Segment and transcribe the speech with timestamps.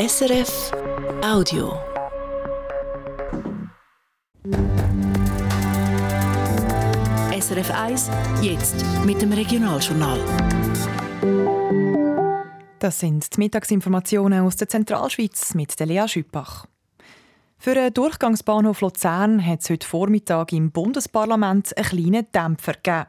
[0.00, 0.70] SRF
[1.24, 1.76] Audio.
[7.32, 10.20] SRF 1, jetzt mit dem Regionaljournal.
[12.78, 16.66] Das sind die Mittagsinformationen aus der Zentralschweiz mit der Lea Schüppach.
[17.58, 23.06] Für den Durchgangsbahnhof Luzern hat es heute Vormittag im Bundesparlament einen kleinen Dämpfer gegeben.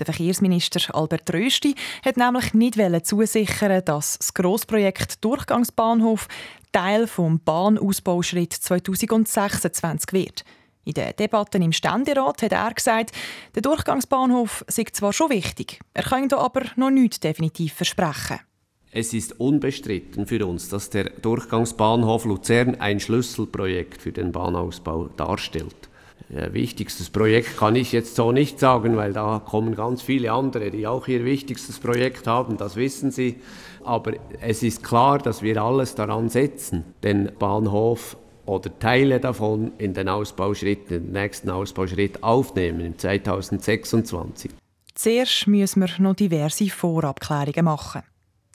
[0.00, 6.26] Der Verkehrsminister Albert Rösti hat nämlich nicht zusichern, dass das Grossprojekt Durchgangsbahnhof
[6.72, 10.44] Teil vom Bahnausbauschritt 2026 wird.
[10.84, 13.12] In den Debatten im Ständerat hat er gesagt,
[13.54, 18.40] der Durchgangsbahnhof sei zwar schon wichtig, er kann aber noch nichts definitiv versprechen.
[18.92, 25.90] Es ist unbestritten für uns, dass der Durchgangsbahnhof Luzern ein Schlüsselprojekt für den Bahnausbau darstellt.
[26.28, 30.86] Wichtigstes Projekt kann ich jetzt so nicht sagen, weil da kommen ganz viele andere, die
[30.86, 33.40] auch ihr wichtigstes Projekt haben, das wissen Sie.
[33.82, 39.94] Aber es ist klar, dass wir alles daran setzen, den Bahnhof oder Teile davon in
[39.94, 44.50] den Ausbauschritt, den nächsten Ausbauschritt aufnehmen im 2026.
[44.94, 48.02] Zuerst müssen wir noch diverse Vorabklärungen machen.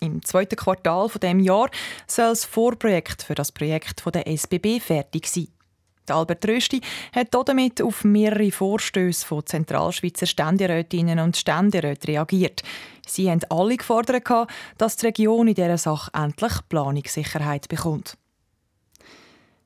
[0.00, 1.70] Im zweiten Quartal von dem Jahr
[2.06, 5.53] soll das Vorprojekt für das Projekt von der SBB fertig sein.
[6.10, 6.80] Albert Rösti
[7.12, 12.62] hat damit auf mehrere Vorstöße von Zentralschweizer Ständerätinnen und Ständeräten reagiert.
[13.06, 18.16] Sie haben alle gefordert, dass die Region in dieser Sache endlich Planungssicherheit bekommt.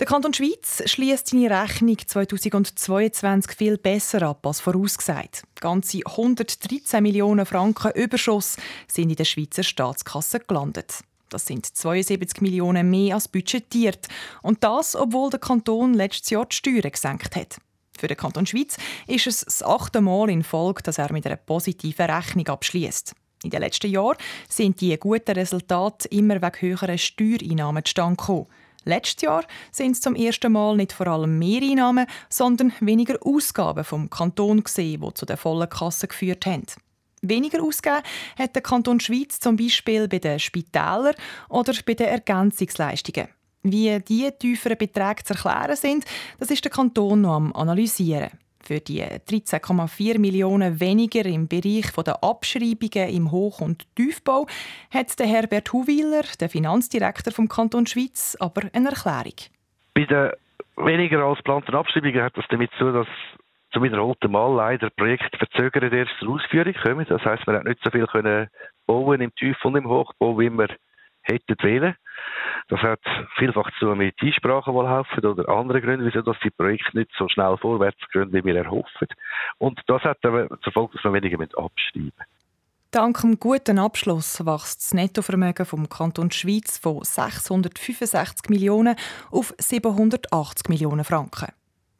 [0.00, 5.42] Der Kanton Schweiz schließt seine Rechnung 2022 viel besser ab als vorausgesagt.
[5.60, 8.56] Ganze 113 Millionen Franken Überschuss
[8.88, 11.00] sind in der Schweizer Staatskasse gelandet.
[11.30, 14.08] Das sind 72 Millionen mehr als budgetiert.
[14.42, 17.58] Und das, obwohl der Kanton letztes Jahr die Steuern gesenkt hat.
[17.96, 21.36] Für den Kanton Schweiz ist es das achte Mal in Folge, dass er mit einer
[21.36, 23.14] positiven Rechnung abschließt.
[23.42, 24.16] In den letzten Jahren
[24.48, 28.46] sind die guten Resultate immer wegen höherer Steuereinnahmen zustande gekommen.
[28.84, 33.84] Letztes Jahr sind es zum ersten Mal nicht vor allem mehr Einnahmen, sondern weniger Ausgaben
[33.84, 36.64] vom Kanton gesehen, die zu der vollen Kasse geführt haben.
[37.22, 38.02] Weniger ausgegeben
[38.38, 41.14] hat der Kanton Schweiz zum Beispiel bei den Spitälern
[41.48, 43.28] oder bei den Ergänzungsleistungen.
[43.62, 46.04] Wie diese tieferen Beträge zu erklären sind,
[46.38, 48.30] das ist der Kanton noch am analysieren.
[48.62, 54.46] Für die 13,4 Millionen weniger im Bereich der Abschreibungen im Hoch- und Tiefbau
[54.90, 59.34] hat der Herbert Huwiler, der Finanzdirektor vom Kanton Schweiz, aber eine Erklärung.
[59.94, 60.30] Bei den
[60.76, 63.08] weniger als geplanten Abschreibungen hat das damit zu, dass
[63.72, 67.06] zum wiederholten Mal leider Projekte verzögert erst zur Ausführung kommen.
[67.08, 68.48] Das heißt, wir haben nicht so viel können
[68.86, 70.68] bauen im Tief- und im Hochbau, wie wir
[71.22, 71.94] hätten wollen.
[72.68, 73.00] Das hat
[73.36, 77.28] vielfach zu mit Einsprachen, die laufen oder anderen Gründen, wieso dass die Projekte nicht so
[77.28, 79.08] schnell vorwärts gehen, wie wir erhoffen.
[79.58, 82.12] Und das hat dann zur Folge, dass wir weniger abschreiben
[82.92, 88.96] Dank dem guten Abschluss wächst das Nettovermögen vom Kanton Schweiz von 665 Millionen
[89.30, 91.52] auf 780 Millionen Franken.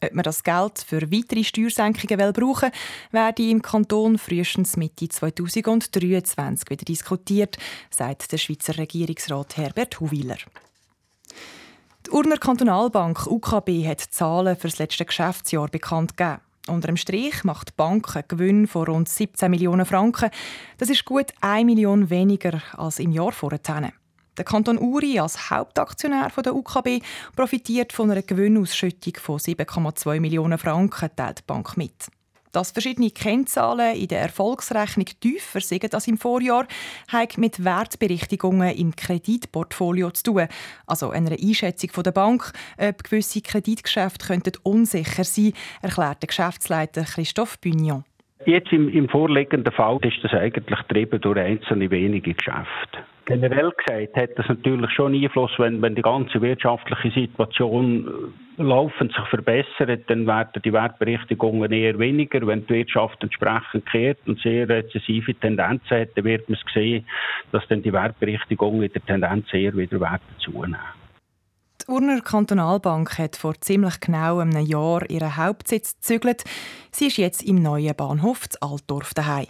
[0.00, 2.78] Ob man das Geld für weitere Steuersenkungen brauchen will,
[3.10, 7.56] werde im Kanton frühestens Mitte 2023 wieder diskutiert,
[7.90, 10.38] sagt der Schweizer Regierungsrat Herbert Huwiler.
[12.06, 16.40] Die Urner Kantonalbank UKB hat Zahlen für das letzte Geschäftsjahr bekannt gegeben.
[16.68, 20.30] Unter dem Strich macht die Bank einen Gewinn von rund 17 Millionen Franken.
[20.76, 23.92] Das ist gut 1 Million weniger als im Jahr vorher.
[24.38, 27.02] Der Kanton Uri als Hauptaktionär der UKB
[27.34, 32.06] profitiert von einer Gewinnausschüttung von 7,2 Millionen Franken, teilt die Bank mit.
[32.52, 36.68] Dass verschiedene Kennzahlen in der Erfolgsrechnung tiefer sind als im Vorjahr,
[37.08, 40.48] hat mit Wertberichtigungen im Kreditportfolio zu tun.
[40.86, 47.58] Also einer Einschätzung der Bank, ob gewisse Kreditgeschäfte unsicher sein könnten, erklärt der Geschäftsleiter Christophe
[47.60, 48.04] Bugnon.
[48.46, 53.04] Jetzt im, im vorliegenden Fall ist das eigentlich getrieben durch einzelne wenige Geschäfte.
[53.28, 59.12] Generell gesagt hat das natürlich schon Einfluss, wenn, wenn die ganze wirtschaftliche Situation äh, laufend
[59.12, 62.46] sich verbessert, dann werden die Wertberichtigungen eher weniger.
[62.46, 67.04] Wenn die Wirtschaft entsprechend kehrt und sehr rezessive Tendenzen hat, dann wird man sehen,
[67.52, 70.78] dass dann die Wertberichtigungen in der Tendenz eher wieder werden zunehmen.
[71.82, 76.44] Die Urner Kantonalbank hat vor ziemlich genau einem Jahr ihren Hauptsitz gezügelt.
[76.92, 79.48] Sie ist jetzt im neuen Bahnhof Altdorf daheim.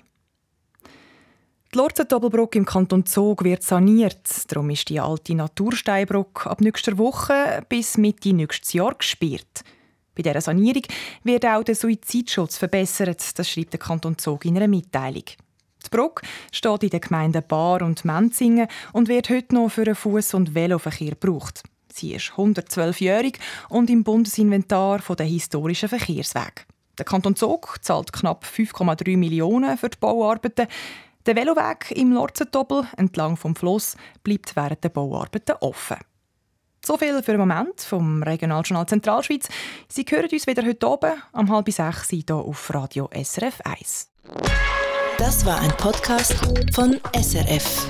[1.75, 4.27] Die Lorzendoppelbrücke im Kanton Zug wird saniert.
[4.49, 9.65] Darum ist die alte Natursteinbrücke ab nächster Woche bis Mitte nächstes Jahr gesperrt.
[10.15, 10.85] Bei dieser Sanierung
[11.25, 15.25] wird auch der Suizidschutz verbessert, das schreibt der Kanton Zug in einer Mitteilung.
[15.27, 19.95] Die Brücke steht in den Gemeinden Bar und Menzingen und wird heute noch für den
[19.95, 21.63] Fuß- und Veloverkehr gebraucht.
[21.93, 23.39] Sie ist 112-jährig
[23.69, 26.65] und im Bundesinventar der historischen Verkehrswege.
[26.97, 30.67] Der Kanton Zug zahlt knapp 5,3 Millionen für die Bauarbeiten.
[31.29, 35.99] Der Veloweg im Lorzentobel entlang vom Fluss bleibt während der Bauarbeiten offen.
[36.83, 39.47] So viel für den Moment vom Regionaljournal Zentralschweiz.
[39.89, 44.11] Sie hören uns wieder heute oben um halb sechs hier auf Radio SRF 1.
[45.19, 46.35] Das war ein Podcast
[46.73, 47.87] von SRF.